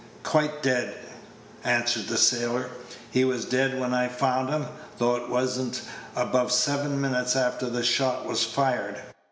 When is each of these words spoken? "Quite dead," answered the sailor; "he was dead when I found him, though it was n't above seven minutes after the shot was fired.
"Quite 0.23 0.63
dead," 0.63 0.95
answered 1.63 2.07
the 2.07 2.17
sailor; 2.17 2.71
"he 3.11 3.23
was 3.23 3.45
dead 3.45 3.79
when 3.79 3.93
I 3.93 4.07
found 4.07 4.49
him, 4.49 4.65
though 4.97 5.15
it 5.15 5.29
was 5.29 5.59
n't 5.61 5.79
above 6.15 6.51
seven 6.51 6.99
minutes 6.99 7.35
after 7.35 7.69
the 7.69 7.83
shot 7.83 8.25
was 8.25 8.43
fired. 8.43 8.99